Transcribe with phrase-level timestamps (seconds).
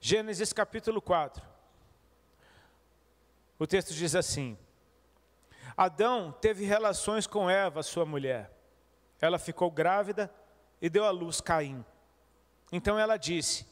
[0.00, 1.44] Gênesis capítulo 4.
[3.58, 4.56] O texto diz assim:
[5.76, 8.50] Adão teve relações com Eva, sua mulher.
[9.20, 10.32] Ela ficou grávida
[10.80, 11.84] e deu à luz Caim.
[12.70, 13.66] Então ela disse: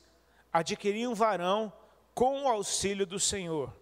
[0.52, 1.72] Adquiri um varão
[2.12, 3.72] com o auxílio do Senhor.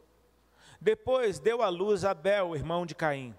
[0.79, 3.35] Depois deu à luz Abel, irmão de Caim.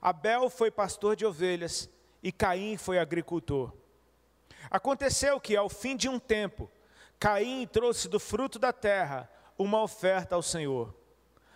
[0.00, 1.88] Abel foi pastor de ovelhas
[2.22, 3.72] e Caim foi agricultor.
[4.70, 6.70] Aconteceu que, ao fim de um tempo,
[7.20, 10.94] Caim trouxe do fruto da terra uma oferta ao Senhor.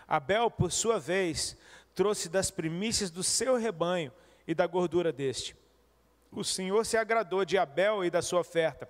[0.06, 1.56] Abel, por sua vez,
[1.94, 4.12] trouxe das primícias do seu rebanho
[4.46, 5.56] e da gordura deste.
[6.30, 8.86] O Senhor se agradou de Abel e da sua oferta,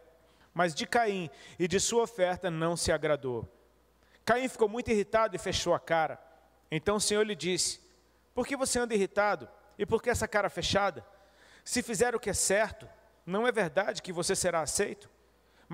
[0.53, 3.49] mas de Caim e de sua oferta não se agradou.
[4.25, 6.19] Caim ficou muito irritado e fechou a cara.
[6.73, 7.81] Então o Senhor lhe disse:
[8.35, 9.49] Por que você anda irritado?
[9.79, 11.07] E por que essa cara fechada?
[11.65, 12.89] Se fizer o que é certo,
[13.25, 15.14] não é verdade que você será aceito?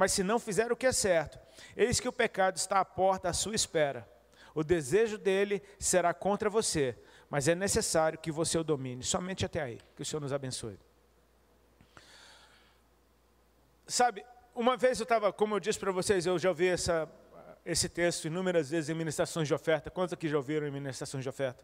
[0.00, 1.38] Mas se não fizer o que é certo,
[1.76, 4.08] eis que o pecado está à porta à sua espera.
[4.54, 6.96] O desejo dele será contra você,
[7.28, 9.04] mas é necessário que você o domine.
[9.04, 9.78] Somente até aí.
[9.94, 10.80] Que o Senhor nos abençoe.
[13.86, 14.24] Sabe,
[14.54, 17.06] uma vez eu estava, como eu disse para vocês, eu já ouvi essa,
[17.62, 19.90] esse texto inúmeras vezes em ministrações de oferta.
[19.90, 21.62] Quantos aqui já ouviram em ministrações de oferta?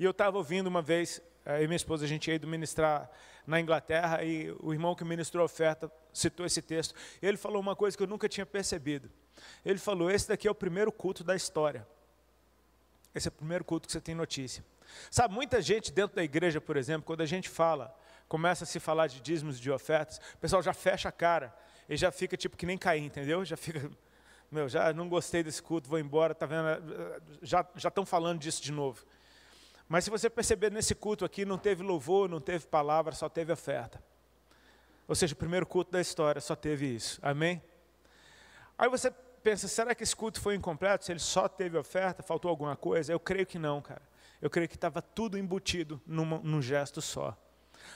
[0.00, 3.10] E eu estava ouvindo uma vez, eu e minha esposa, a gente ia ido ministrar
[3.46, 6.94] na Inglaterra e o irmão que ministrou a oferta citou esse texto.
[7.20, 9.10] Ele falou uma coisa que eu nunca tinha percebido.
[9.62, 11.86] Ele falou: Esse daqui é o primeiro culto da história.
[13.14, 14.64] Esse é o primeiro culto que você tem notícia.
[15.10, 17.94] Sabe, muita gente dentro da igreja, por exemplo, quando a gente fala,
[18.26, 21.54] começa a se falar de dízimos de ofertas, o pessoal já fecha a cara
[21.86, 23.44] e já fica tipo que nem cair, entendeu?
[23.44, 23.90] Já fica,
[24.50, 26.64] meu, já não gostei desse culto, vou embora, tá vendo?
[27.42, 29.04] Já estão falando disso de novo.
[29.90, 33.52] Mas se você perceber nesse culto aqui, não teve louvor, não teve palavra, só teve
[33.52, 34.00] oferta.
[35.08, 37.18] Ou seja, o primeiro culto da história só teve isso.
[37.20, 37.60] Amém?
[38.78, 39.10] Aí você
[39.42, 41.04] pensa, será que esse culto foi incompleto?
[41.04, 43.12] Se ele só teve oferta, faltou alguma coisa?
[43.12, 44.02] Eu creio que não, cara.
[44.40, 47.36] Eu creio que estava tudo embutido numa, num gesto só.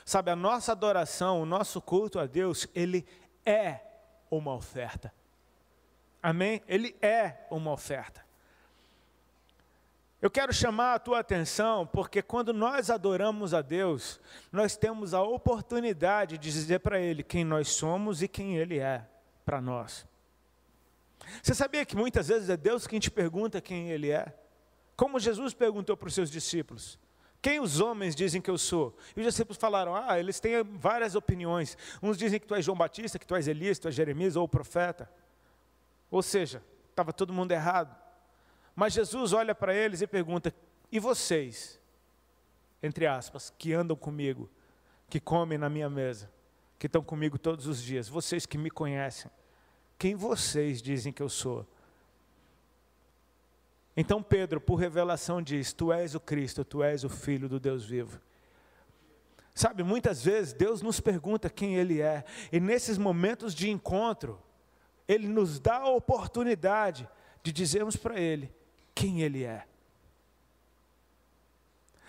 [0.04, 3.06] Sabe, a nossa adoração, o nosso culto a Deus, ele
[3.46, 3.78] é
[4.28, 5.14] uma oferta.
[6.20, 6.60] Amém?
[6.66, 8.23] Ele é uma oferta.
[10.24, 14.18] Eu quero chamar a tua atenção, porque quando nós adoramos a Deus,
[14.50, 19.06] nós temos a oportunidade de dizer para Ele quem nós somos e quem Ele é
[19.44, 20.06] para nós.
[21.42, 24.34] Você sabia que muitas vezes é Deus quem te pergunta quem Ele é?
[24.96, 26.98] Como Jesus perguntou para os seus discípulos:
[27.42, 28.96] Quem os homens dizem que eu sou?
[29.14, 31.76] E os discípulos falaram: Ah, eles têm várias opiniões.
[32.02, 34.36] Uns dizem que tu és João Batista, que tu és Elias, que tu és Jeremias
[34.36, 35.06] ou o profeta.
[36.10, 38.03] Ou seja, estava todo mundo errado.
[38.74, 40.52] Mas Jesus olha para eles e pergunta:
[40.90, 41.80] E vocês,
[42.82, 44.50] entre aspas, que andam comigo,
[45.08, 46.30] que comem na minha mesa,
[46.78, 49.30] que estão comigo todos os dias, vocês que me conhecem,
[49.98, 51.66] quem vocês dizem que eu sou?
[53.96, 57.84] Então Pedro, por revelação, diz: Tu és o Cristo, tu és o Filho do Deus
[57.84, 58.20] vivo.
[59.54, 64.42] Sabe, muitas vezes Deus nos pergunta quem Ele é, e nesses momentos de encontro,
[65.06, 67.08] Ele nos dá a oportunidade
[67.40, 68.52] de dizermos para Ele
[68.94, 69.66] quem Ele é.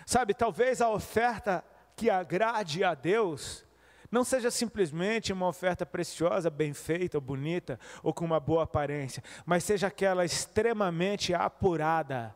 [0.05, 1.63] Sabe, talvez a oferta
[1.95, 3.65] que agrade a Deus
[4.11, 9.63] não seja simplesmente uma oferta preciosa, bem feita, bonita ou com uma boa aparência, mas
[9.63, 12.35] seja aquela extremamente apurada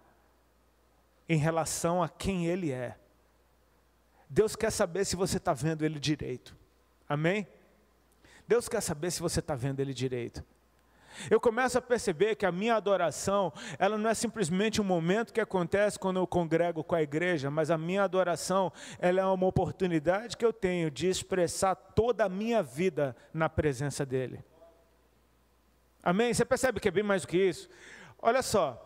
[1.28, 2.98] em relação a quem Ele é.
[4.30, 6.56] Deus quer saber se você está vendo Ele direito.
[7.08, 7.48] Amém?
[8.48, 10.44] Deus quer saber se você está vendo Ele direito.
[11.30, 15.42] Eu começo a perceber que a minha adoração, ela não é simplesmente um momento que
[15.42, 20.38] acontece quando eu congrego com a igreja, mas a minha adoração, ela é uma oportunidade
[20.38, 24.44] que eu tenho de expressar toda a minha vida na presença dele.
[26.04, 26.34] Amém?
[26.34, 27.70] Você percebe que é bem mais do que isso?
[28.22, 28.86] Olha só.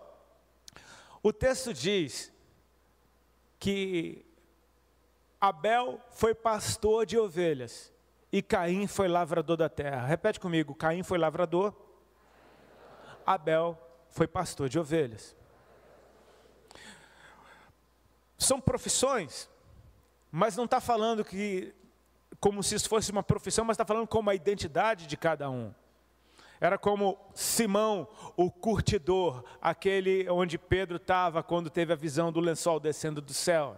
[1.22, 2.32] O texto diz
[3.60, 4.26] que
[5.40, 7.94] Abel foi pastor de ovelhas
[8.32, 10.06] e Caim foi lavrador da terra.
[10.06, 11.74] Repete comigo: Caim foi lavrador
[13.26, 13.78] Abel
[14.10, 15.36] foi pastor de ovelhas.
[18.38, 19.50] São profissões,
[20.32, 21.74] mas não está falando que
[22.40, 25.74] como se isso fosse uma profissão, mas está falando como a identidade de cada um.
[26.60, 32.80] Era como Simão, o curtidor, aquele onde Pedro estava quando teve a visão do lençol
[32.80, 33.78] descendo do céu.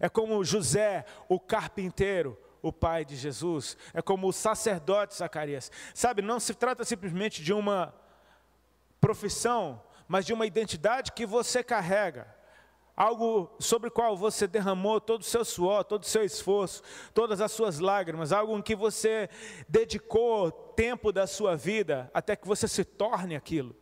[0.00, 3.76] É como José, o carpinteiro, o pai de Jesus.
[3.94, 5.70] É como o sacerdote Zacarias.
[5.94, 7.94] Sabe, não se trata simplesmente de uma
[9.08, 12.36] profissão, mas de uma identidade que você carrega.
[12.94, 16.82] algo sobre o qual você derramou todo o seu suor, todo o seu esforço,
[17.14, 19.30] todas as suas lágrimas, algo em que você
[19.68, 23.74] dedicou tempo da sua vida até que você se torne aquilo.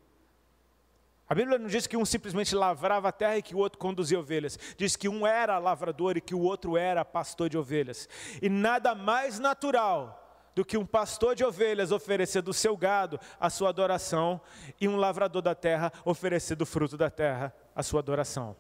[1.26, 4.20] A Bíblia não diz que um simplesmente lavrava a terra e que o outro conduzia
[4.20, 4.58] ovelhas.
[4.76, 8.08] Diz que um era lavrador e que o outro era pastor de ovelhas.
[8.42, 10.25] E nada mais natural
[10.56, 14.40] do que um pastor de ovelhas oferecer do seu gado a sua adoração
[14.80, 18.56] e um lavrador da terra oferecer do fruto da terra a sua adoração.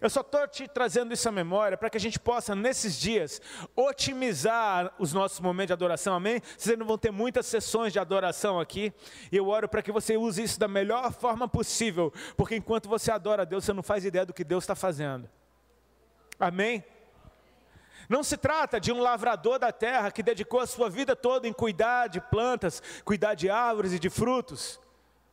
[0.00, 3.42] Eu só estou te trazendo isso à memória para que a gente possa, nesses dias,
[3.74, 6.40] otimizar os nossos momentos de adoração, amém?
[6.56, 8.92] Vocês não vão ter muitas sessões de adoração aqui,
[9.32, 13.10] e eu oro para que você use isso da melhor forma possível, porque enquanto você
[13.10, 15.28] adora a Deus, você não faz ideia do que Deus está fazendo,
[16.38, 16.84] amém?
[18.10, 21.52] Não se trata de um lavrador da terra que dedicou a sua vida toda em
[21.52, 24.80] cuidar de plantas, cuidar de árvores e de frutos.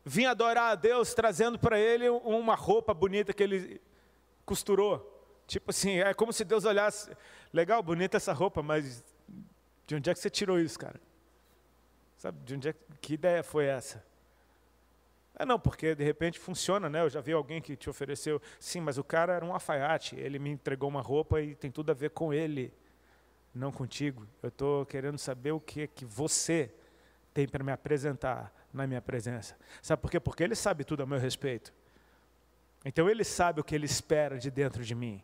[0.05, 3.81] Vim adorar a Deus trazendo para ele uma roupa bonita que ele
[4.45, 5.11] costurou.
[5.47, 7.09] Tipo assim, é como se Deus olhasse,
[7.51, 9.03] legal, bonita essa roupa, mas
[9.87, 11.01] de onde é que você tirou isso, cara?
[12.15, 14.05] Sabe, de onde é que ideia foi essa?
[15.39, 17.01] É não, porque de repente funciona, né?
[17.01, 20.39] Eu já vi alguém que te ofereceu, sim, mas o cara era um alfaiate, ele
[20.39, 22.73] me entregou uma roupa e tem tudo a ver com ele,
[23.53, 24.27] não contigo.
[24.41, 26.73] Eu estou querendo saber o que que você
[27.35, 29.55] tem para me apresentar na minha presença.
[29.79, 30.19] Sabe por quê?
[30.19, 31.71] Porque ele sabe tudo a meu respeito.
[32.83, 35.23] Então ele sabe o que ele espera de dentro de mim.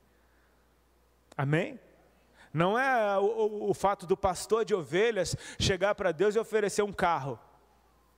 [1.36, 1.80] Amém?
[2.54, 6.84] Não é o, o, o fato do pastor de ovelhas chegar para Deus e oferecer
[6.84, 7.40] um carro.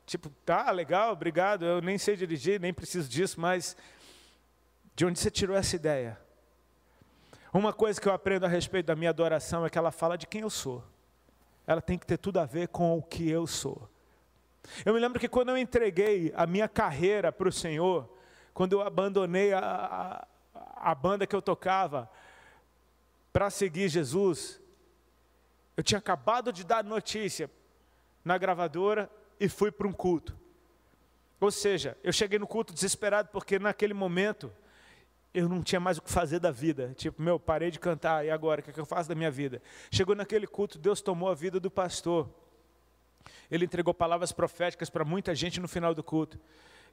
[0.06, 3.75] Tipo, tá legal, obrigado, eu nem sei dirigir, nem preciso disso, mas
[4.96, 6.19] de onde você tirou essa ideia?
[7.52, 10.28] Uma coisa que eu aprendo a respeito da minha adoração é que ela fala de
[10.28, 10.84] quem eu sou.
[11.66, 13.90] Ela tem que ter tudo a ver com o que eu sou.
[14.86, 18.10] Eu me lembro que quando eu entreguei a minha carreira para o Senhor,
[18.54, 19.60] quando eu abandonei a,
[20.54, 22.10] a, a banda que eu tocava
[23.34, 24.62] para seguir Jesus,
[25.75, 27.50] eu tinha acabado de dar notícia
[28.24, 29.10] na gravadora
[29.40, 30.38] e fui para um culto.
[31.40, 34.52] Ou seja, eu cheguei no culto desesperado porque naquele momento
[35.34, 36.94] eu não tinha mais o que fazer da vida.
[36.96, 39.30] Tipo, meu, parei de cantar e agora, o que, é que eu faço da minha
[39.30, 39.62] vida?
[39.92, 42.30] Chegou naquele culto, Deus tomou a vida do pastor.
[43.52, 46.40] Ele entregou palavras proféticas para muita gente no final do culto.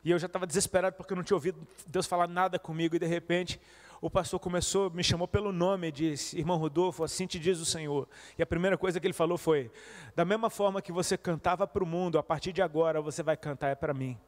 [0.04, 2.96] E eu já estava desesperado porque eu não tinha ouvido Deus falar nada comigo.
[2.96, 3.60] E de repente,
[4.02, 7.64] o pastor começou, me chamou pelo nome e disse: Irmão Rodolfo, assim te diz o
[7.64, 8.08] Senhor.
[8.36, 9.70] E a primeira coisa que ele falou foi:
[10.16, 13.36] Da mesma forma que você cantava para o mundo, a partir de agora você vai
[13.36, 14.18] cantar é para mim.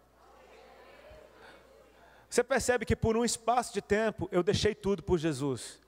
[2.30, 5.80] Você percebe que por um espaço de tempo eu deixei tudo por Jesus.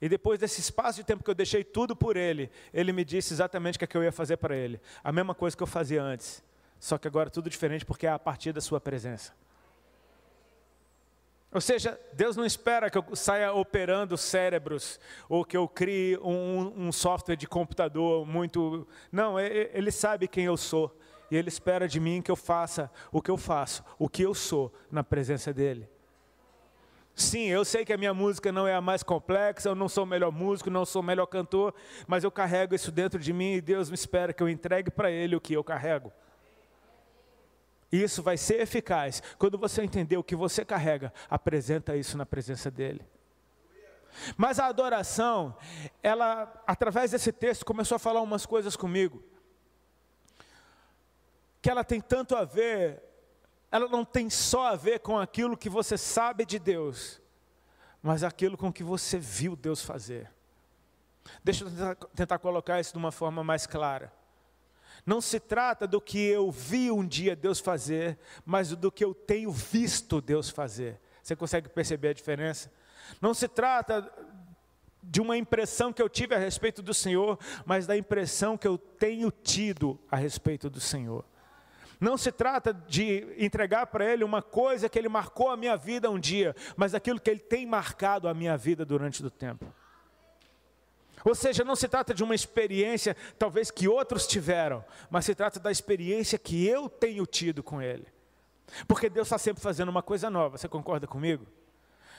[0.00, 3.34] E depois desse espaço de tempo que eu deixei tudo por Ele, Ele me disse
[3.34, 4.80] exatamente o que, é eu ia fazer para Ele.
[5.02, 6.42] A mesma coisa que eu fazia antes.
[6.80, 9.32] Só que agora tudo diferente porque é a partir da sua presença.
[11.54, 14.98] Ou seja, Deus não espera que eu saia operando cérebros
[15.28, 18.84] ou que eu crie um, um software de computador muito.
[19.12, 20.98] Não, Ele sabe quem eu sou
[21.30, 24.34] e Ele espera de mim que eu faça o que eu faço, o que eu
[24.34, 25.88] sou na presença dEle.
[27.14, 30.02] Sim, eu sei que a minha música não é a mais complexa, eu não sou
[30.02, 31.72] o melhor músico, não sou o melhor cantor,
[32.08, 35.08] mas eu carrego isso dentro de mim e Deus me espera que eu entregue para
[35.08, 36.12] Ele o que eu carrego.
[37.94, 42.26] E isso vai ser eficaz quando você entender o que você carrega, apresenta isso na
[42.26, 43.06] presença dele.
[44.36, 45.56] Mas a adoração,
[46.02, 49.22] ela, através desse texto, começou a falar umas coisas comigo.
[51.62, 53.00] Que ela tem tanto a ver,
[53.70, 57.22] ela não tem só a ver com aquilo que você sabe de Deus,
[58.02, 60.28] mas aquilo com que você viu Deus fazer.
[61.44, 64.12] Deixa eu tentar, tentar colocar isso de uma forma mais clara.
[65.06, 69.14] Não se trata do que eu vi um dia Deus fazer, mas do que eu
[69.14, 70.98] tenho visto Deus fazer.
[71.22, 72.72] Você consegue perceber a diferença?
[73.20, 74.10] Não se trata
[75.02, 78.78] de uma impressão que eu tive a respeito do Senhor, mas da impressão que eu
[78.78, 81.24] tenho tido a respeito do Senhor.
[82.00, 86.10] Não se trata de entregar para Ele uma coisa que Ele marcou a minha vida
[86.10, 89.66] um dia, mas aquilo que Ele tem marcado a minha vida durante o tempo.
[91.24, 95.58] Ou seja, não se trata de uma experiência talvez que outros tiveram, mas se trata
[95.58, 98.06] da experiência que eu tenho tido com Ele.
[98.86, 101.46] Porque Deus está sempre fazendo uma coisa nova, você concorda comigo?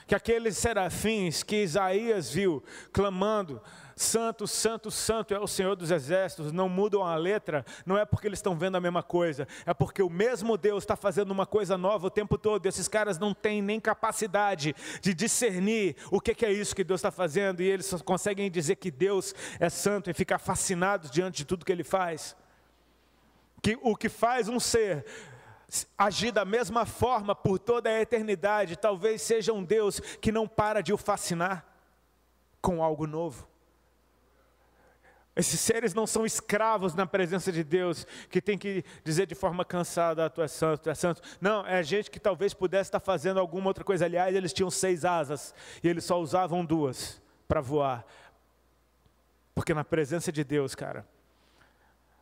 [0.08, 3.62] Que aqueles serafins que Isaías viu clamando,
[3.96, 8.28] Santo, Santo, Santo é o Senhor dos Exércitos, não mudam a letra, não é porque
[8.28, 11.78] eles estão vendo a mesma coisa, é porque o mesmo Deus está fazendo uma coisa
[11.78, 16.52] nova o tempo todo, esses caras não têm nem capacidade de discernir o que é
[16.52, 20.14] isso que Deus está fazendo, e eles só conseguem dizer que Deus é santo e
[20.14, 22.36] ficar fascinados diante de tudo que Ele faz.
[23.62, 25.06] Que o que faz um ser
[25.98, 30.82] agir da mesma forma por toda a eternidade, talvez seja um Deus que não para
[30.82, 31.66] de o fascinar
[32.62, 33.55] com algo novo.
[35.36, 39.66] Esses seres não são escravos na presença de Deus, que tem que dizer de forma
[39.66, 41.22] cansada: tu és santo, tu és santo.
[41.42, 44.06] Não, é gente que talvez pudesse estar fazendo alguma outra coisa.
[44.06, 48.06] Aliás, eles tinham seis asas e eles só usavam duas para voar.
[49.54, 51.06] Porque na presença de Deus, cara,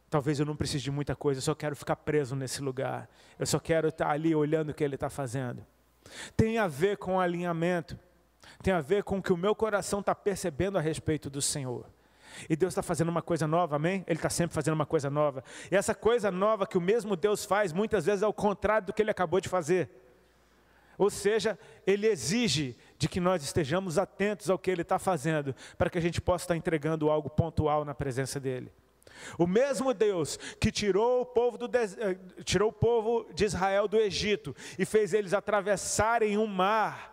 [0.10, 3.08] talvez eu não precise de muita coisa, eu só quero ficar preso nesse lugar.
[3.38, 5.64] Eu só quero estar ali olhando o que Ele está fazendo.
[6.36, 7.98] Tem a ver com alinhamento,
[8.64, 11.86] tem a ver com o que o meu coração está percebendo a respeito do Senhor.
[12.50, 14.04] E Deus está fazendo uma coisa nova, amém?
[14.08, 15.44] Ele está sempre fazendo uma coisa nova.
[15.72, 18.94] E essa coisa nova que o mesmo Deus faz, muitas vezes é o contrário do
[18.94, 19.90] que ele acabou de fazer.
[20.98, 25.90] Ou seja, ele exige de que nós estejamos atentos ao que ele está fazendo, para
[25.90, 28.72] que a gente possa estar entregando algo pontual na presença dele.
[29.38, 33.98] O mesmo Deus que tirou o povo, do, eh, tirou o povo de Israel do
[33.98, 37.13] Egito e fez eles atravessarem um mar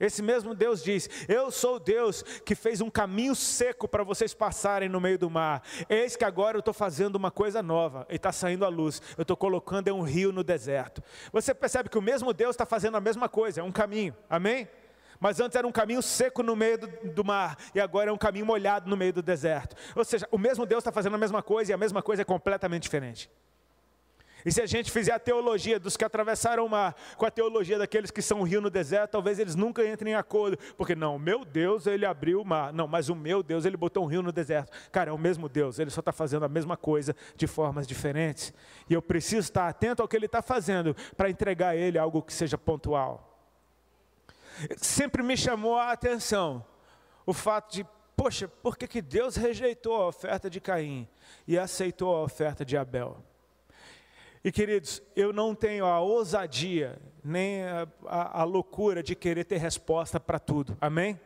[0.00, 4.88] esse mesmo Deus diz: Eu sou Deus que fez um caminho seco para vocês passarem
[4.88, 5.62] no meio do mar.
[5.88, 9.02] Eis que agora eu estou fazendo uma coisa nova e está saindo a luz.
[9.16, 11.02] Eu estou colocando um rio no deserto.
[11.32, 14.16] Você percebe que o mesmo Deus está fazendo a mesma coisa, é um caminho.
[14.28, 14.68] Amém?
[15.18, 18.16] Mas antes era um caminho seco no meio do, do, mar, e agora é um
[18.16, 19.76] caminho molhado no meio do deserto.
[19.94, 22.24] Ou seja, o mesmo Deus está fazendo a mesma coisa e a mesma coisa é
[22.24, 23.30] completamente diferente.
[24.44, 27.78] E se a gente fizer a teologia dos que atravessaram o mar com a teologia
[27.78, 31.18] daqueles que são um rio no deserto, talvez eles nunca entrem em acordo, porque não,
[31.18, 32.72] meu Deus, ele abriu o mar.
[32.72, 34.70] Não, mas o meu Deus, ele botou um rio no deserto.
[34.90, 38.52] Cara, é o mesmo Deus, ele só está fazendo a mesma coisa de formas diferentes.
[38.88, 42.22] E eu preciso estar atento ao que ele está fazendo para entregar a ele algo
[42.22, 43.26] que seja pontual.
[44.76, 46.64] Sempre me chamou a atenção
[47.24, 51.08] o fato de, poxa, por que, que Deus rejeitou a oferta de Caim
[51.46, 53.22] e aceitou a oferta de Abel?
[54.42, 59.58] E queridos, eu não tenho a ousadia, nem a, a, a loucura de querer ter
[59.58, 61.20] resposta para tudo, amém?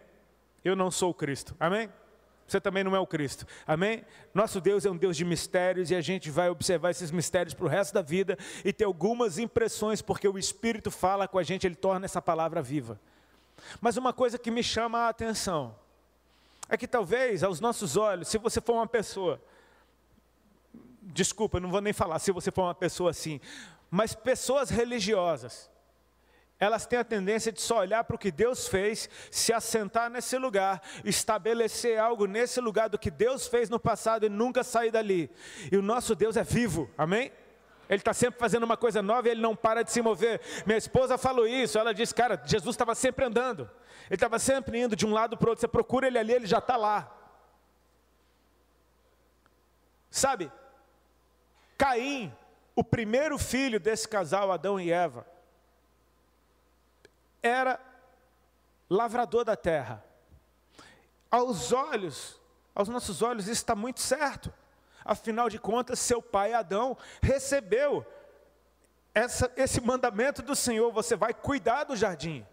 [0.64, 1.88] Eu não sou o Cristo, amém?
[2.46, 4.04] Você também não é o Cristo, amém?
[4.34, 7.64] Nosso Deus é um Deus de mistérios e a gente vai observar esses mistérios para
[7.64, 11.66] o resto da vida e ter algumas impressões, porque o Espírito fala com a gente,
[11.66, 13.00] ele torna essa palavra viva.
[13.80, 15.76] Mas uma coisa que me chama a atenção
[16.68, 19.40] é que talvez aos nossos olhos, se você for uma pessoa
[21.14, 23.40] desculpa, não vou nem falar se você for uma pessoa assim,
[23.88, 25.70] mas pessoas religiosas,
[26.58, 30.36] elas têm a tendência de só olhar para o que Deus fez, se assentar nesse
[30.36, 35.30] lugar, estabelecer algo nesse lugar do que Deus fez no passado e nunca sair dali.
[35.70, 37.30] E o nosso Deus é vivo, amém?
[37.88, 40.40] Ele está sempre fazendo uma coisa nova e ele não para de se mover.
[40.66, 43.70] Minha esposa falou isso, ela disse, cara, Jesus estava sempre andando,
[44.06, 46.46] ele estava sempre indo de um lado para o outro, você procura ele ali, ele
[46.46, 47.14] já está lá.
[50.10, 50.50] Sabe,
[51.76, 52.32] Caim,
[52.74, 55.26] o primeiro filho desse casal, Adão e Eva,
[57.42, 57.78] era
[58.88, 60.02] lavrador da terra.
[61.30, 62.40] Aos olhos,
[62.74, 64.52] aos nossos olhos, isso está muito certo.
[65.04, 68.06] Afinal de contas, seu pai Adão recebeu
[69.12, 72.46] essa, esse mandamento do Senhor: você vai cuidar do jardim.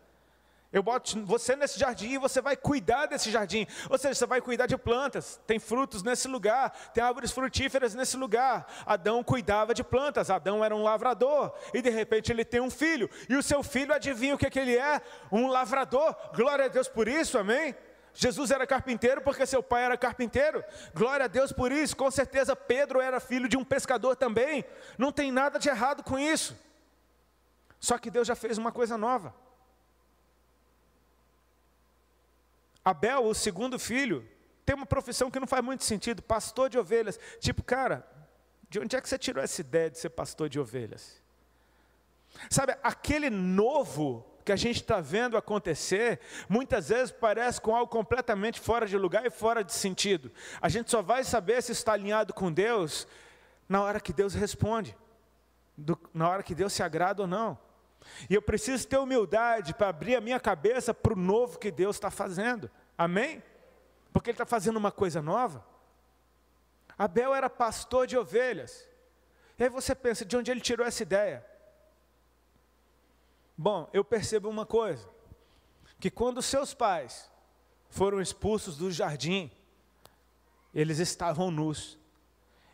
[0.71, 3.67] Eu boto você nesse jardim e você vai cuidar desse jardim.
[3.89, 5.37] Ou seja, você vai cuidar de plantas.
[5.45, 8.65] Tem frutos nesse lugar, tem árvores frutíferas nesse lugar.
[8.85, 10.29] Adão cuidava de plantas.
[10.29, 11.53] Adão era um lavrador.
[11.73, 13.09] E de repente ele tem um filho.
[13.27, 15.01] E o seu filho, adivinha o que, que ele é?
[15.29, 16.15] Um lavrador.
[16.33, 17.75] Glória a Deus por isso, amém?
[18.13, 20.63] Jesus era carpinteiro porque seu pai era carpinteiro.
[20.93, 21.97] Glória a Deus por isso.
[21.97, 24.63] Com certeza Pedro era filho de um pescador também.
[24.97, 26.57] Não tem nada de errado com isso.
[27.77, 29.33] Só que Deus já fez uma coisa nova.
[32.83, 34.27] Abel, o segundo filho,
[34.65, 37.19] tem uma profissão que não faz muito sentido, pastor de ovelhas.
[37.39, 38.07] Tipo, cara,
[38.69, 41.21] de onde é que você tirou essa ideia de ser pastor de ovelhas?
[42.49, 46.19] Sabe, aquele novo que a gente está vendo acontecer,
[46.49, 50.31] muitas vezes parece com algo completamente fora de lugar e fora de sentido.
[50.61, 53.07] A gente só vai saber se está alinhado com Deus
[53.69, 54.97] na hora que Deus responde,
[55.77, 57.57] do, na hora que Deus se agrada ou não.
[58.29, 61.95] E eu preciso ter humildade para abrir a minha cabeça para o novo que Deus
[61.95, 62.69] está fazendo.
[62.97, 63.41] Amém?
[64.11, 65.65] Porque Ele está fazendo uma coisa nova.
[66.97, 68.87] Abel era pastor de ovelhas.
[69.57, 71.45] E aí você pensa, de onde ele tirou essa ideia?
[73.57, 75.07] Bom, eu percebo uma coisa:
[75.99, 77.29] que quando seus pais
[77.89, 79.51] foram expulsos do jardim,
[80.73, 81.97] eles estavam nus.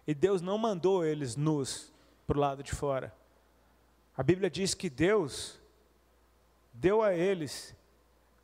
[0.05, 1.91] E Deus não mandou eles nus
[2.25, 3.13] para o lado de fora.
[4.17, 5.59] A Bíblia diz que Deus
[6.73, 7.75] deu a eles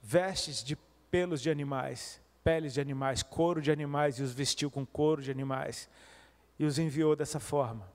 [0.01, 0.77] vestes de
[1.09, 5.31] pelos de animais, peles de animais, couro de animais, e os vestiu com couro de
[5.31, 5.89] animais,
[6.59, 7.87] e os enviou dessa forma.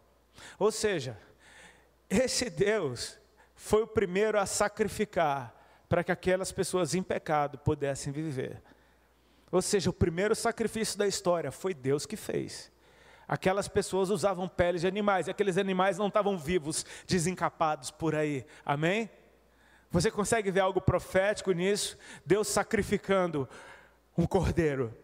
[0.58, 1.16] Ou seja,
[2.10, 3.18] esse Deus
[3.54, 5.54] foi o primeiro a sacrificar
[5.88, 8.62] para que aquelas pessoas em pecado pudessem viver.
[9.50, 12.70] Ou seja, o primeiro sacrifício da história foi Deus que fez.
[13.28, 18.46] Aquelas pessoas usavam peles de animais, e aqueles animais não estavam vivos, desencapados por aí.
[18.64, 19.10] Amém?
[19.90, 21.98] Você consegue ver algo profético nisso?
[22.24, 23.46] Deus sacrificando
[24.16, 24.96] um cordeiro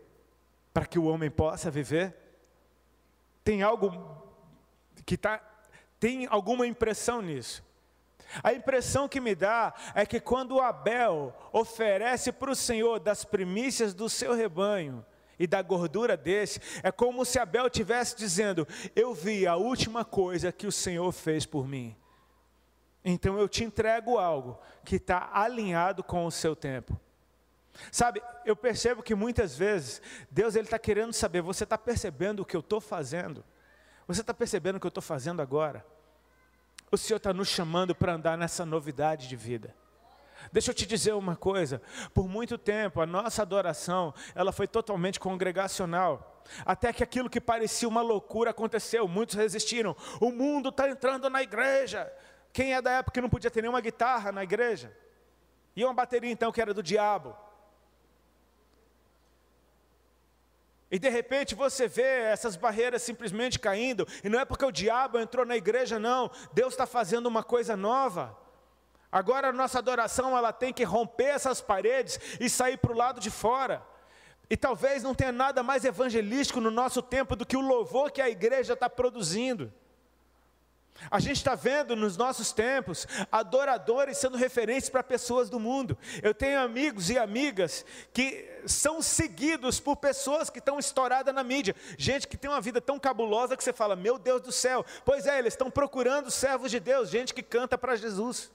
[0.73, 2.17] para que o homem possa viver?
[3.45, 3.93] Tem algo
[5.05, 5.41] que está.
[6.01, 7.63] Tem alguma impressão nisso?
[8.43, 13.93] A impressão que me dá é que quando Abel oferece para o Senhor das primícias
[13.93, 15.05] do seu rebanho
[15.39, 20.53] e da gordura desse, é como se Abel estivesse dizendo: Eu vi a última coisa
[20.53, 21.97] que o Senhor fez por mim.
[23.05, 26.99] Então eu te entrego algo que está alinhado com o seu tempo.
[27.91, 30.01] Sabe, eu percebo que muitas vezes
[30.31, 33.45] Deus ele está querendo saber, você está percebendo o que eu estou fazendo?
[34.07, 35.85] Você está percebendo o que eu estou fazendo agora?
[36.91, 39.75] O Senhor está nos chamando para andar nessa novidade de vida.
[40.53, 41.81] Deixa eu te dizer uma coisa,
[42.13, 46.43] por muito tempo a nossa adoração, ela foi totalmente congregacional.
[46.65, 49.97] Até que aquilo que parecia uma loucura aconteceu, muitos resistiram.
[50.21, 52.13] O mundo está entrando na igreja.
[52.53, 54.95] Quem é da época que não podia ter nenhuma guitarra na igreja?
[55.75, 57.37] E uma bateria então que era do diabo.
[60.91, 65.19] E de repente você vê essas barreiras simplesmente caindo, e não é porque o diabo
[65.19, 66.31] entrou na igreja, não.
[66.53, 68.39] Deus está fazendo uma coisa nova.
[69.15, 73.21] Agora a nossa adoração ela tem que romper essas paredes e sair para o lado
[73.21, 73.81] de fora.
[74.51, 78.21] E talvez não tenha nada mais evangelístico no nosso tempo do que o louvor que
[78.21, 79.73] a igreja está produzindo.
[81.09, 85.97] A gente está vendo nos nossos tempos adoradores sendo referências para pessoas do mundo.
[86.21, 91.77] Eu tenho amigos e amigas que são seguidos por pessoas que estão estouradas na mídia.
[91.97, 94.85] Gente que tem uma vida tão cabulosa que você fala: Meu Deus do céu.
[95.05, 98.51] Pois é, eles estão procurando servos de Deus, gente que canta para Jesus.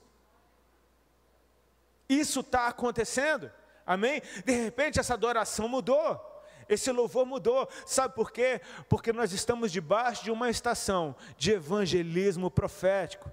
[2.10, 3.51] Isso está acontecendo,
[3.86, 4.22] amém?
[4.44, 6.20] De repente essa adoração mudou.
[6.68, 7.68] Esse louvor mudou.
[7.86, 8.62] Sabe por quê?
[8.88, 13.32] Porque nós estamos debaixo de uma estação de evangelismo profético.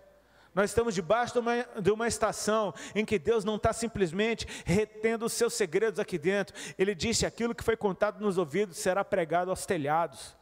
[0.54, 5.26] Nós estamos debaixo de uma, de uma estação em que Deus não está simplesmente retendo
[5.26, 6.56] os seus segredos aqui dentro.
[6.78, 10.34] Ele disse: aquilo que foi contado nos ouvidos será pregado aos telhados.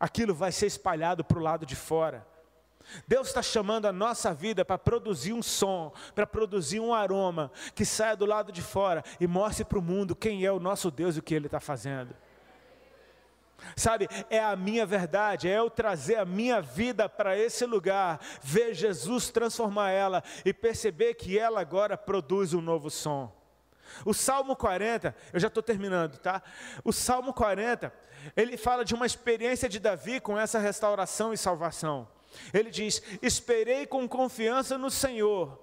[0.00, 2.26] Aquilo vai ser espalhado para o lado de fora.
[3.06, 7.84] Deus está chamando a nossa vida para produzir um som, para produzir um aroma que
[7.84, 11.16] saia do lado de fora e mostre para o mundo quem é o nosso Deus
[11.16, 12.14] e o que Ele está fazendo.
[13.76, 18.74] Sabe, é a minha verdade, é eu trazer a minha vida para esse lugar, ver
[18.74, 23.32] Jesus transformar ela e perceber que ela agora produz um novo som.
[24.04, 26.42] O Salmo 40, eu já estou terminando, tá?
[26.84, 27.92] O Salmo 40,
[28.36, 32.08] ele fala de uma experiência de Davi com essa restauração e salvação.
[32.52, 35.58] Ele diz: Esperei com confiança no Senhor,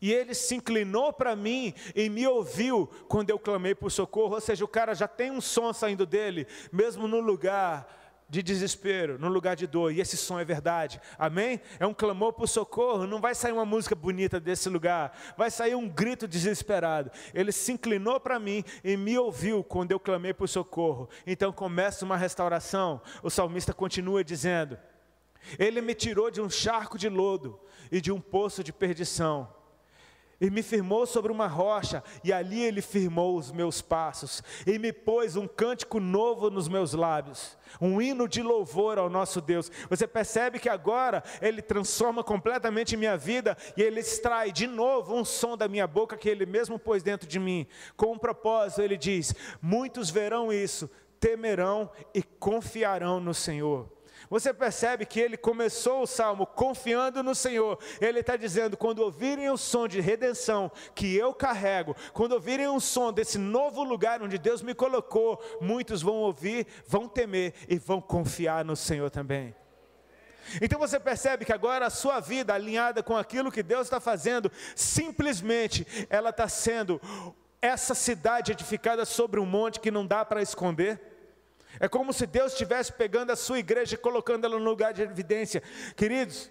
[0.00, 4.34] e ele se inclinou para mim e me ouviu quando eu clamei por socorro.
[4.34, 9.18] Ou seja, o cara já tem um som saindo dele, mesmo no lugar de desespero,
[9.18, 11.60] no lugar de dor, e esse som é verdade, amém?
[11.80, 15.74] É um clamor por socorro, não vai sair uma música bonita desse lugar, vai sair
[15.74, 17.10] um grito desesperado.
[17.32, 21.08] Ele se inclinou para mim e me ouviu quando eu clamei por socorro.
[21.26, 23.00] Então começa uma restauração.
[23.22, 24.78] O salmista continua dizendo:
[25.58, 27.58] ele me tirou de um charco de lodo
[27.90, 29.48] e de um poço de perdição.
[30.40, 34.92] E me firmou sobre uma rocha, e ali ele firmou os meus passos, e me
[34.92, 39.68] pôs um cântico novo nos meus lábios, um hino de louvor ao nosso Deus.
[39.90, 45.24] Você percebe que agora ele transforma completamente minha vida, e ele extrai de novo um
[45.24, 47.66] som da minha boca que ele mesmo pôs dentro de mim.
[47.96, 53.97] Com um propósito, ele diz: Muitos verão isso, temerão e confiarão no Senhor.
[54.30, 57.78] Você percebe que ele começou o salmo confiando no Senhor.
[58.00, 62.80] Ele está dizendo: quando ouvirem o som de redenção que eu carrego, quando ouvirem o
[62.80, 68.00] som desse novo lugar onde Deus me colocou, muitos vão ouvir, vão temer e vão
[68.00, 69.54] confiar no Senhor também.
[70.62, 74.50] Então você percebe que agora a sua vida alinhada com aquilo que Deus está fazendo,
[74.74, 77.00] simplesmente ela está sendo
[77.60, 81.07] essa cidade edificada sobre um monte que não dá para esconder.
[81.80, 85.02] É como se Deus estivesse pegando a sua igreja e colocando ela no lugar de
[85.02, 85.62] evidência.
[85.96, 86.50] Queridos,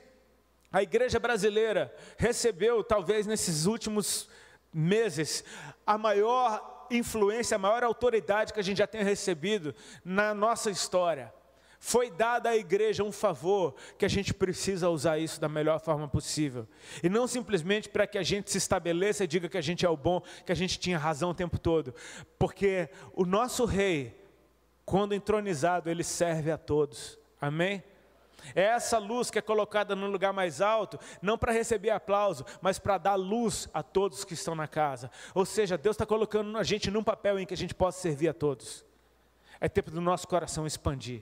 [0.72, 4.30] a igreja brasileira recebeu, talvez nesses últimos
[4.74, 5.44] meses,
[5.86, 11.34] a maior influência, a maior autoridade que a gente já tenha recebido na nossa história.
[11.80, 16.08] Foi dada à igreja um favor que a gente precisa usar isso da melhor forma
[16.08, 16.68] possível.
[17.04, 19.90] E não simplesmente para que a gente se estabeleça e diga que a gente é
[19.90, 21.94] o bom, que a gente tinha razão o tempo todo.
[22.40, 24.17] Porque o nosso rei,
[24.88, 27.20] quando entronizado, ele serve a todos.
[27.42, 27.84] Amém?
[28.56, 32.80] É essa luz que é colocada no lugar mais alto, não para receber aplauso, mas
[32.80, 35.12] para dar luz a todos que estão na casa.
[35.36, 38.30] Ou seja, Deus está colocando a gente num papel em que a gente possa servir
[38.30, 38.86] a todos.
[39.60, 41.22] É tempo do nosso coração expandir.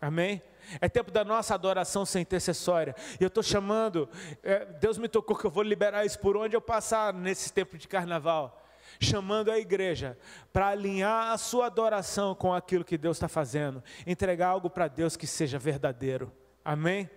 [0.00, 0.40] Amém?
[0.80, 2.94] É tempo da nossa adoração ser intercessória.
[3.18, 4.08] E eu estou chamando,
[4.44, 7.76] é, Deus me tocou que eu vou liberar isso por onde eu passar nesse tempo
[7.76, 8.59] de carnaval.
[8.98, 10.18] Chamando a igreja
[10.52, 13.82] para alinhar a sua adoração com aquilo que Deus está fazendo.
[14.06, 16.32] Entregar algo para Deus que seja verdadeiro.
[16.64, 17.08] Amém?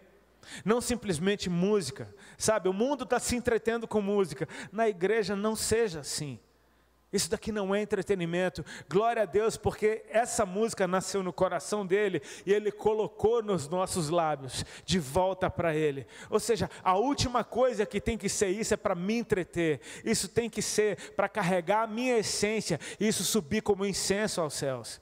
[0.63, 2.13] Não simplesmente música.
[2.37, 4.47] Sabe, o mundo está se entretendo com música.
[4.71, 6.39] Na igreja não seja assim.
[7.13, 8.65] Isso daqui não é entretenimento.
[8.89, 14.09] Glória a Deus, porque essa música nasceu no coração dele e ele colocou nos nossos
[14.09, 16.07] lábios de volta para ele.
[16.27, 19.79] Ou seja, a última coisa que tem que ser isso é para me entreter.
[20.03, 24.55] Isso tem que ser para carregar a minha essência e isso subir como incenso aos
[24.55, 24.99] céus.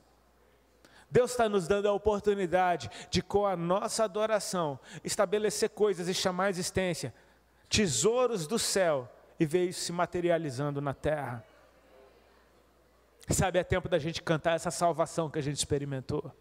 [1.09, 6.45] Deus está nos dando a oportunidade de, com a nossa adoração, estabelecer coisas e chamar
[6.45, 7.13] a existência,
[7.69, 9.09] tesouros do céu,
[9.41, 11.43] e ver isso se materializando na terra.
[13.33, 16.31] Sabe, é tempo da gente cantar essa salvação que a gente experimentou.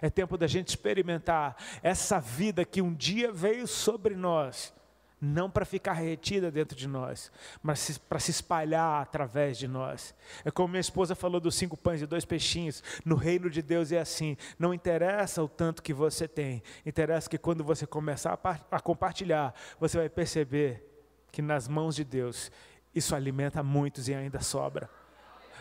[0.00, 4.72] É tempo da gente experimentar essa vida que um dia veio sobre nós,
[5.20, 7.30] não para ficar retida dentro de nós,
[7.62, 10.14] mas para se espalhar através de nós.
[10.44, 12.82] É como minha esposa falou dos cinco pães e dois peixinhos.
[13.04, 17.38] No reino de Deus é assim: não interessa o tanto que você tem, interessa que
[17.38, 20.88] quando você começar a, a compartilhar, você vai perceber
[21.30, 22.50] que nas mãos de Deus
[22.94, 24.88] isso alimenta muitos e ainda sobra.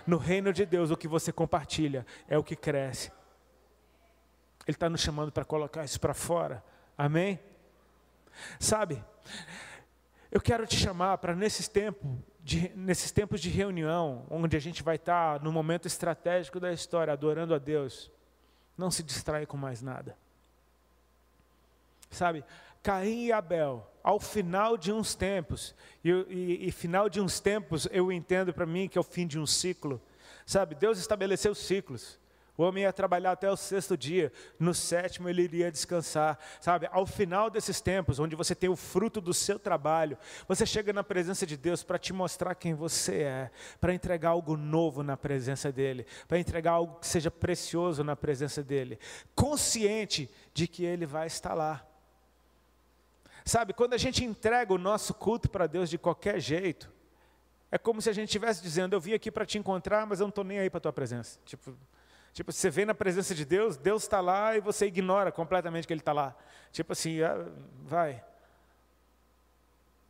[0.05, 3.11] No reino de Deus, o que você compartilha é o que cresce.
[4.67, 6.63] Ele está nos chamando para colocar isso para fora.
[6.97, 7.39] Amém?
[8.59, 9.03] Sabe,
[10.31, 12.09] eu quero te chamar para nesses tempos,
[12.39, 16.71] de, nesses tempos de reunião, onde a gente vai estar tá no momento estratégico da
[16.71, 18.09] história, adorando a Deus,
[18.77, 20.17] não se distrai com mais nada.
[22.09, 22.43] Sabe,
[22.83, 27.87] Caim e Abel, ao final de uns tempos, e, e, e final de uns tempos
[27.91, 30.01] eu entendo para mim que é o fim de um ciclo,
[30.45, 30.75] sabe?
[30.75, 32.19] Deus estabeleceu ciclos.
[32.57, 36.87] O homem ia trabalhar até o sexto dia, no sétimo ele iria descansar, sabe?
[36.91, 40.17] Ao final desses tempos, onde você tem o fruto do seu trabalho,
[40.47, 44.57] você chega na presença de Deus para te mostrar quem você é, para entregar algo
[44.57, 48.99] novo na presença dEle, para entregar algo que seja precioso na presença dEle,
[49.33, 51.90] consciente de que Ele vai estar lá.
[53.45, 56.91] Sabe, quando a gente entrega o nosso culto para Deus de qualquer jeito,
[57.71, 60.25] é como se a gente estivesse dizendo: Eu vim aqui para te encontrar, mas eu
[60.25, 61.39] não estou nem aí para a tua presença.
[61.45, 61.75] Tipo,
[62.33, 65.93] tipo, você vem na presença de Deus, Deus está lá e você ignora completamente que
[65.93, 66.35] Ele está lá.
[66.71, 67.47] Tipo assim, ah,
[67.83, 68.23] vai.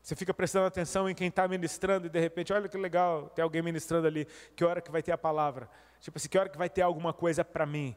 [0.02, 3.44] Você fica prestando atenção em quem está ministrando e de repente, olha que legal, tem
[3.44, 4.28] alguém ministrando ali.
[4.56, 5.70] Que hora que vai ter a palavra?
[6.00, 7.96] Tipo assim, que hora que vai ter alguma coisa para mim?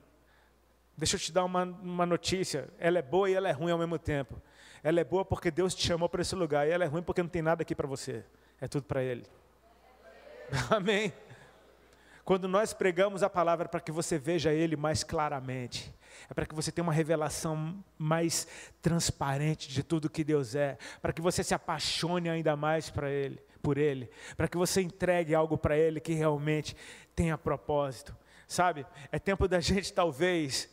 [0.97, 2.69] Deixa eu te dar uma, uma notícia.
[2.79, 4.41] Ela é boa e ela é ruim ao mesmo tempo.
[4.85, 7.23] Ela é boa porque Deus te chamou para esse lugar, e ela é ruim porque
[7.23, 8.23] não tem nada aqui para você.
[8.61, 9.25] É tudo para Ele.
[10.69, 11.11] Amém?
[12.23, 15.95] Quando nós pregamos a palavra para que você veja Ele mais claramente,
[16.29, 18.47] é para que você tenha uma revelação mais
[18.83, 23.41] transparente de tudo que Deus é, para que você se apaixone ainda mais para Ele,
[23.63, 26.77] por Ele, para que você entregue algo para Ele que realmente
[27.17, 28.15] tenha propósito.
[28.47, 28.87] Sabe?
[29.11, 30.69] É tempo da gente talvez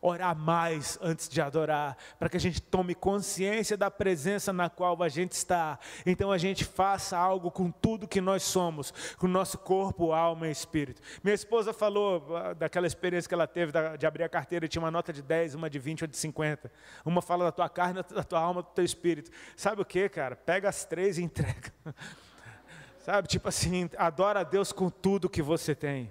[0.00, 5.02] orar mais antes de adorar, para que a gente tome consciência da presença na qual
[5.02, 5.78] a gente está.
[6.04, 10.48] Então a gente faça algo com tudo que nós somos, com o nosso corpo, alma
[10.48, 11.00] e espírito.
[11.22, 14.90] Minha esposa falou ah, daquela experiência que ela teve de abrir a carteira tinha uma
[14.90, 16.70] nota de 10, uma de 20 ou de 50.
[17.04, 19.30] Uma fala da tua carne, da tua alma, do teu espírito.
[19.56, 20.36] Sabe o que, cara?
[20.36, 21.72] Pega as três e entrega.
[22.98, 26.10] Sabe, tipo assim, adora a Deus com tudo que você tem.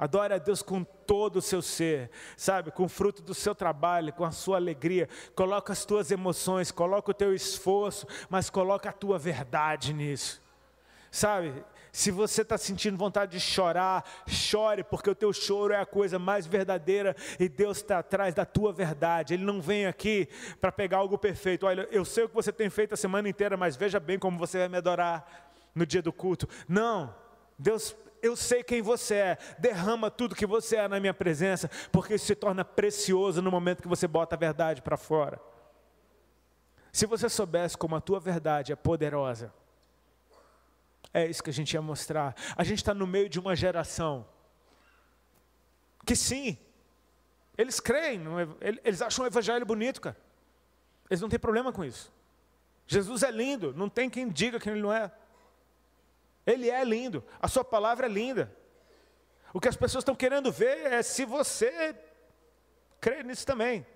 [0.00, 2.70] Adore a Deus com todo o seu ser, sabe?
[2.70, 5.06] Com o fruto do seu trabalho, com a sua alegria.
[5.34, 10.40] Coloca as tuas emoções, coloca o teu esforço, mas coloca a tua verdade nisso.
[11.10, 11.52] Sabe?
[11.92, 16.18] Se você está sentindo vontade de chorar, chore, porque o teu choro é a coisa
[16.18, 19.34] mais verdadeira e Deus está atrás da tua verdade.
[19.34, 20.30] Ele não vem aqui
[20.62, 21.66] para pegar algo perfeito.
[21.66, 24.38] Olha, eu sei o que você tem feito a semana inteira, mas veja bem como
[24.38, 26.48] você vai me adorar no dia do culto.
[26.66, 27.14] Não,
[27.58, 32.14] Deus eu sei quem você é, derrama tudo que você é na minha presença, porque
[32.14, 35.40] isso se torna precioso no momento que você bota a verdade para fora.
[36.92, 39.52] Se você soubesse como a tua verdade é poderosa,
[41.12, 42.34] é isso que a gente ia mostrar.
[42.56, 44.26] A gente está no meio de uma geração
[46.04, 46.58] que sim,
[47.56, 48.22] eles creem,
[48.84, 50.16] eles acham o evangelho bonito, cara.
[51.08, 52.12] Eles não têm problema com isso.
[52.86, 55.12] Jesus é lindo, não tem quem diga que ele não é.
[56.46, 58.54] Ele é lindo, a sua palavra é linda.
[59.52, 61.94] O que as pessoas estão querendo ver é se você
[63.00, 63.86] crê nisso também.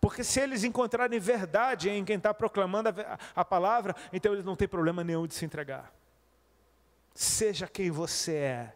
[0.00, 4.54] Porque se eles encontrarem verdade em quem está proclamando a, a palavra, então eles não
[4.54, 5.92] têm problema nenhum de se entregar.
[7.14, 8.75] Seja quem você é,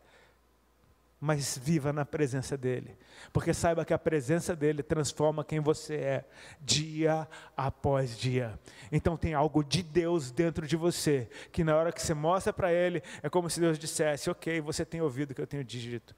[1.20, 2.96] mas viva na presença dEle.
[3.32, 6.24] Porque saiba que a presença dEle transforma quem você é,
[6.60, 8.58] dia após dia.
[8.90, 12.72] Então tem algo de Deus dentro de você, que na hora que você mostra para
[12.72, 16.14] Ele, é como se Deus dissesse: Ok, você tem ouvido o que eu tenho dito.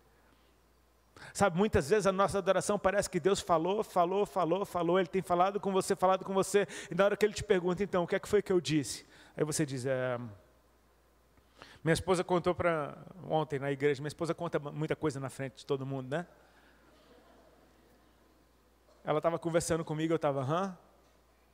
[1.33, 5.23] Sabe, muitas vezes a nossa adoração parece que Deus falou, falou, falou, falou, Ele tem
[5.23, 8.07] falado com você, falado com você, e na hora que Ele te pergunta, então, o
[8.07, 9.07] que é que foi que eu disse?
[9.37, 10.19] Aí você diz, é,
[11.83, 12.97] minha esposa contou para
[13.29, 16.27] ontem na igreja, minha esposa conta muita coisa na frente de todo mundo, né?
[19.05, 20.79] Ela estava conversando comigo, eu estava, hã?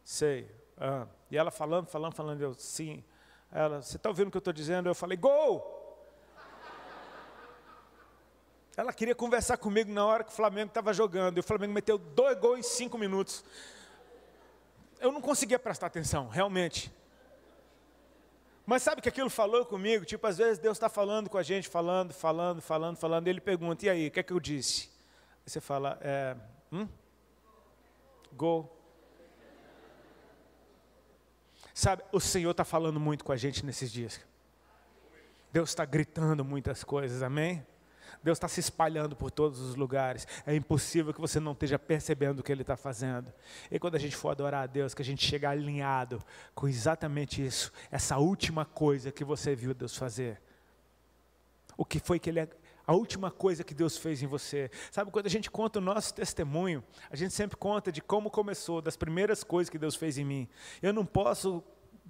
[0.04, 0.50] Sei.
[0.76, 1.06] Ah.
[1.30, 3.02] E ela falando, falando, falando, eu, sim.
[3.50, 4.88] Ela, você está ouvindo o que eu estou dizendo?
[4.88, 5.76] Eu falei, gol!
[8.76, 11.38] Ela queria conversar comigo na hora que o Flamengo estava jogando.
[11.38, 13.44] E o Flamengo meteu dois gols em cinco minutos.
[15.00, 16.92] Eu não conseguia prestar atenção, realmente.
[18.68, 20.04] Mas sabe que aquilo falou comigo?
[20.04, 23.40] Tipo, às vezes Deus está falando com a gente, falando, falando, falando, falando, e Ele
[23.40, 24.90] pergunta, e aí, o que é que eu disse?
[25.37, 26.37] Aí você fala, é,
[26.70, 26.87] hum?
[28.31, 28.70] Go.
[31.72, 34.20] Sabe, o Senhor está falando muito com a gente nesses dias.
[35.50, 37.66] Deus está gritando muitas coisas, amém?
[38.23, 40.27] Deus está se espalhando por todos os lugares.
[40.47, 43.33] É impossível que você não esteja percebendo o que Ele está fazendo.
[43.71, 46.23] E quando a gente for adorar a Deus, que a gente chega alinhado
[46.55, 50.40] com exatamente isso, essa última coisa que você viu Deus fazer.
[51.77, 52.49] O que foi que Ele é,
[52.88, 54.71] a última coisa que Deus fez em você.
[54.90, 58.81] Sabe, quando a gente conta o nosso testemunho, a gente sempre conta de como começou,
[58.81, 60.49] das primeiras coisas que Deus fez em mim.
[60.81, 61.62] Eu não posso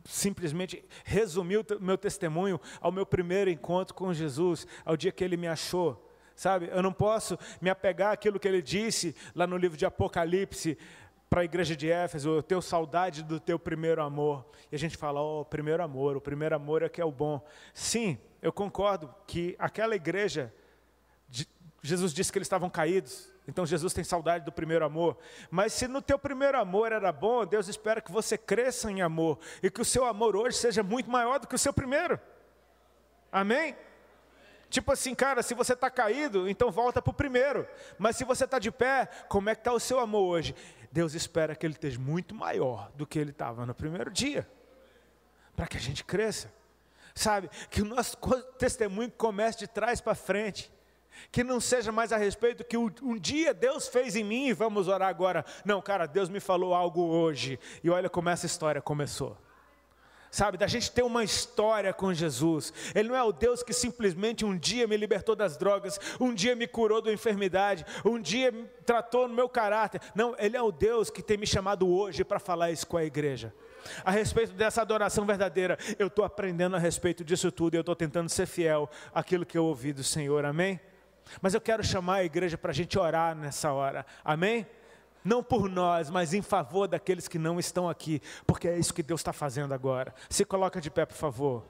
[0.08, 5.36] simplesmente resumir o meu testemunho ao meu primeiro encontro com Jesus, ao dia que ele
[5.36, 6.02] me achou.
[6.34, 10.78] Sabe, eu não posso me apegar àquilo que ele disse lá no livro de Apocalipse
[11.28, 14.46] para a igreja de Éfeso, eu tenho saudade do teu primeiro amor.
[14.72, 17.44] E a gente fala, oh, primeiro amor, o primeiro amor é que é o bom.
[17.74, 20.50] Sim, eu concordo que aquela igreja,
[21.82, 25.16] Jesus disse que eles estavam caídos, então Jesus tem saudade do primeiro amor.
[25.50, 29.38] Mas se no teu primeiro amor era bom, Deus espera que você cresça em amor
[29.62, 32.20] e que o seu amor hoje seja muito maior do que o seu primeiro.
[33.32, 33.74] Amém?
[34.68, 37.66] Tipo assim, cara, se você está caído, então volta para o primeiro.
[37.96, 40.54] Mas se você está de pé, como é que está o seu amor hoje?
[40.92, 44.46] Deus espera que ele esteja muito maior do que ele estava no primeiro dia.
[45.56, 46.52] Para que a gente cresça.
[47.14, 47.48] Sabe?
[47.70, 48.14] Que o nosso
[48.58, 50.70] testemunho comece de trás para frente
[51.30, 54.88] que não seja mais a respeito que um dia Deus fez em mim e vamos
[54.88, 55.44] orar agora.
[55.64, 57.58] Não, cara, Deus me falou algo hoje.
[57.82, 59.36] E olha como essa história começou.
[60.30, 62.72] Sabe, da gente ter uma história com Jesus.
[62.94, 66.54] Ele não é o Deus que simplesmente um dia me libertou das drogas, um dia
[66.54, 68.52] me curou da enfermidade, um dia
[68.84, 70.00] tratou no meu caráter.
[70.14, 73.04] Não, Ele é o Deus que tem me chamado hoje para falar isso com a
[73.04, 73.54] igreja.
[74.04, 77.96] A respeito dessa adoração verdadeira, eu estou aprendendo a respeito disso tudo e eu estou
[77.96, 80.78] tentando ser fiel àquilo que eu ouvi do Senhor, amém?
[81.40, 84.66] Mas eu quero chamar a igreja para a gente orar nessa hora, amém?
[85.24, 89.02] Não por nós, mas em favor daqueles que não estão aqui, porque é isso que
[89.02, 90.14] Deus está fazendo agora.
[90.30, 91.64] Se coloca de pé, por favor.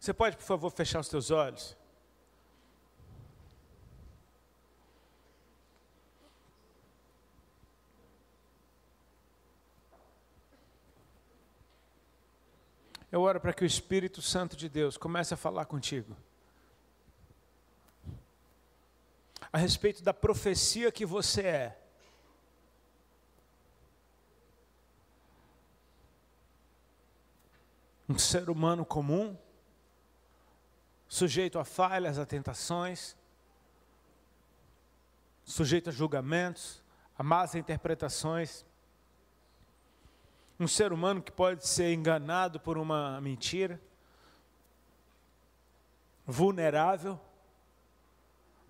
[0.00, 1.76] Você pode, por favor, fechar os teus olhos?
[13.12, 16.16] Eu oro para que o Espírito Santo de Deus comece a falar contigo.
[19.52, 21.82] A respeito da profecia que você é.
[28.08, 29.36] Um ser humano comum
[31.10, 33.16] sujeito a falhas, a tentações,
[35.44, 36.84] sujeito a julgamentos,
[37.18, 38.64] a más interpretações.
[40.58, 43.82] Um ser humano que pode ser enganado por uma mentira,
[46.24, 47.20] vulnerável.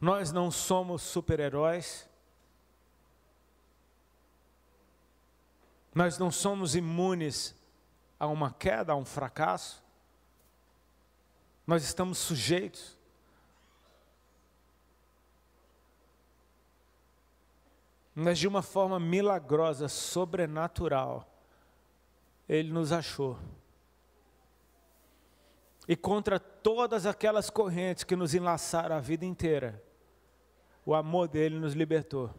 [0.00, 2.08] Nós não somos super-heróis.
[5.94, 7.54] Nós não somos imunes
[8.18, 9.89] a uma queda, a um fracasso.
[11.70, 12.98] Nós estamos sujeitos.
[18.12, 21.32] Mas de uma forma milagrosa, sobrenatural,
[22.48, 23.38] Ele nos achou.
[25.86, 29.80] e contra todas aquelas correntes que nos enlaçaram a vida inteira,
[30.84, 32.34] o amor dele nos libertou.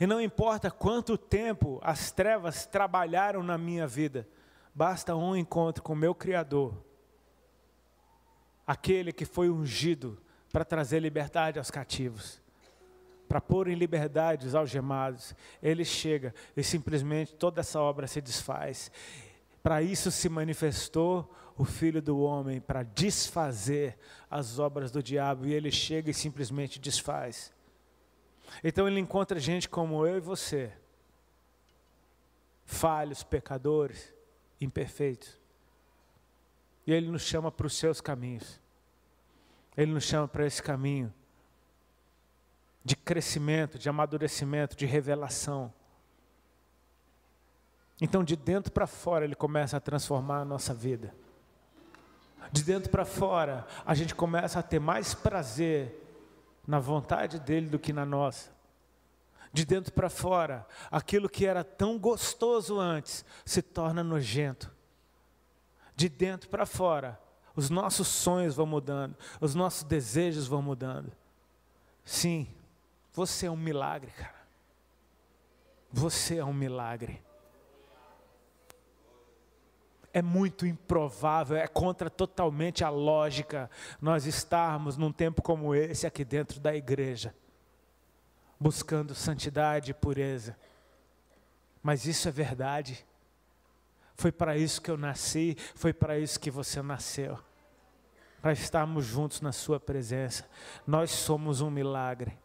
[0.00, 4.26] E não importa quanto tempo as trevas trabalharam na minha vida,
[4.74, 6.74] basta um encontro com o meu Criador,
[8.66, 10.20] aquele que foi ungido
[10.52, 12.40] para trazer liberdade aos cativos,
[13.28, 15.34] para pôr em liberdade os algemados.
[15.62, 18.90] Ele chega e simplesmente toda essa obra se desfaz.
[19.62, 23.98] Para isso se manifestou o Filho do Homem, para desfazer
[24.30, 27.52] as obras do diabo, e ele chega e simplesmente desfaz.
[28.64, 30.72] Então ele encontra gente como eu e você,
[32.64, 34.12] falhos, pecadores,
[34.60, 35.38] imperfeitos,
[36.86, 38.60] e ele nos chama para os seus caminhos,
[39.76, 41.12] ele nos chama para esse caminho
[42.84, 45.72] de crescimento, de amadurecimento, de revelação.
[48.00, 51.14] Então, de dentro para fora, Ele começa a transformar a nossa vida.
[52.50, 55.94] De dentro para fora, a gente começa a ter mais prazer
[56.66, 58.50] na vontade dEle do que na nossa.
[59.52, 64.72] De dentro para fora, aquilo que era tão gostoso antes se torna nojento.
[65.96, 67.20] De dentro para fora,
[67.56, 71.12] os nossos sonhos vão mudando, os nossos desejos vão mudando.
[72.04, 72.46] Sim,
[73.12, 74.40] você é um milagre, cara.
[75.92, 77.20] Você é um milagre
[80.12, 86.24] é muito improvável, é contra totalmente a lógica nós estarmos num tempo como esse aqui
[86.24, 87.34] dentro da igreja,
[88.60, 90.54] buscando santidade e pureza.
[91.82, 93.06] Mas isso é verdade.
[94.14, 97.38] Foi para isso que eu nasci, foi para isso que você nasceu.
[98.42, 100.46] Para estarmos juntos na Sua presença.
[100.86, 102.38] Nós somos um milagre.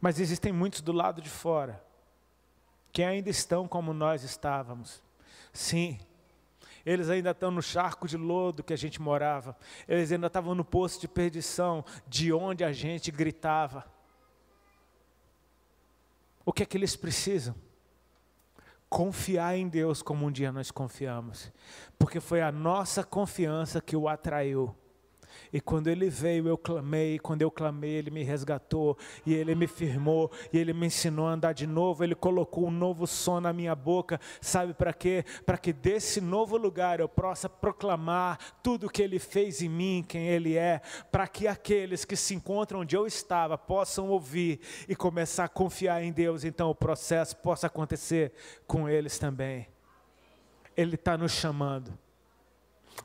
[0.00, 1.82] Mas existem muitos do lado de fora
[2.92, 5.02] que ainda estão como nós estávamos.
[5.52, 5.98] Sim,
[6.88, 9.54] eles ainda estão no charco de lodo que a gente morava,
[9.86, 13.84] eles ainda estavam no poço de perdição, de onde a gente gritava.
[16.46, 17.54] O que é que eles precisam?
[18.88, 21.52] Confiar em Deus como um dia nós confiamos,
[21.98, 24.74] porque foi a nossa confiança que o atraiu.
[25.52, 29.54] E quando ele veio, eu clamei, e quando eu clamei, ele me resgatou, e ele
[29.54, 33.40] me firmou, e ele me ensinou a andar de novo, ele colocou um novo som
[33.40, 35.24] na minha boca, sabe para quê?
[35.46, 40.04] Para que desse novo lugar eu possa proclamar tudo o que ele fez em mim,
[40.06, 40.80] quem ele é,
[41.10, 46.02] para que aqueles que se encontram onde eu estava possam ouvir e começar a confiar
[46.02, 48.32] em Deus, então o processo possa acontecer
[48.66, 49.66] com eles também.
[50.76, 51.98] Ele está nos chamando.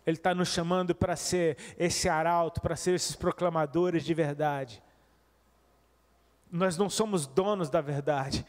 [0.05, 4.81] Ele está nos chamando para ser esse arauto, para ser esses proclamadores de verdade.
[6.51, 8.45] Nós não somos donos da verdade.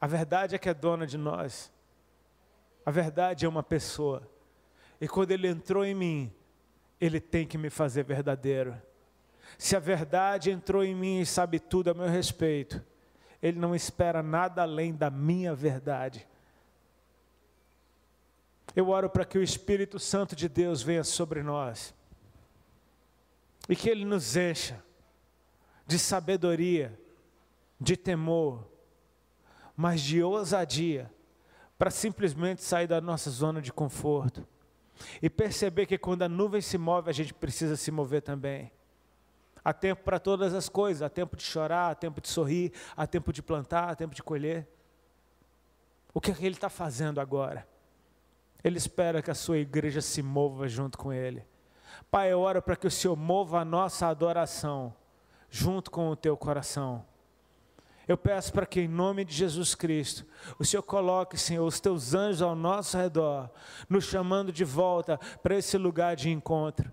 [0.00, 1.70] A verdade é que é dona de nós.
[2.84, 4.26] A verdade é uma pessoa.
[5.00, 6.32] E quando ele entrou em mim,
[7.00, 8.80] ele tem que me fazer verdadeiro.
[9.58, 12.82] Se a verdade entrou em mim e sabe tudo a meu respeito,
[13.42, 16.26] ele não espera nada além da minha verdade.
[18.74, 21.94] Eu oro para que o Espírito Santo de Deus venha sobre nós
[23.68, 24.82] e que Ele nos encha
[25.86, 26.98] de sabedoria,
[27.80, 28.66] de temor,
[29.76, 31.10] mas de ousadia,
[31.78, 34.46] para simplesmente sair da nossa zona de conforto
[35.20, 38.70] e perceber que quando a nuvem se move, a gente precisa se mover também.
[39.64, 43.06] Há tempo para todas as coisas, há tempo de chorar, há tempo de sorrir, há
[43.06, 44.68] tempo de plantar, há tempo de colher.
[46.12, 47.66] O que, é que Ele está fazendo agora?
[48.62, 51.44] Ele espera que a sua igreja se mova junto com Ele.
[52.10, 54.94] Pai, eu oro para que o Senhor mova a nossa adoração
[55.48, 57.04] junto com o teu coração.
[58.06, 60.24] Eu peço para que, em nome de Jesus Cristo,
[60.58, 63.48] o Senhor coloque, Senhor, os teus anjos ao nosso redor,
[63.88, 66.92] nos chamando de volta para esse lugar de encontro.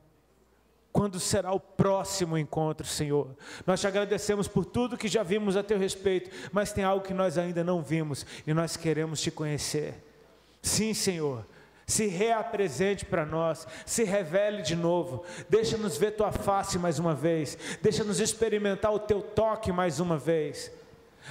[0.91, 3.35] Quando será o próximo encontro, Senhor?
[3.65, 7.13] Nós te agradecemos por tudo que já vimos a teu respeito, mas tem algo que
[7.13, 10.03] nós ainda não vimos e nós queremos te conhecer.
[10.61, 11.45] Sim, Senhor
[11.87, 17.57] se reapresente para nós, se revele de novo, deixa-nos ver tua face mais uma vez,
[17.81, 20.69] deixa-nos experimentar o teu toque mais uma vez,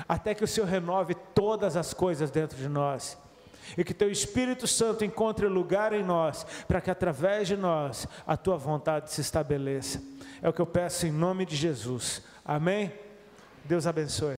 [0.09, 3.19] até que o Senhor renove todas as coisas dentro de nós.
[3.77, 8.37] E que teu Espírito Santo encontre lugar em nós, para que através de nós a
[8.37, 10.01] tua vontade se estabeleça.
[10.41, 12.23] É o que eu peço em nome de Jesus.
[12.45, 12.93] Amém?
[13.65, 14.35] Deus abençoe.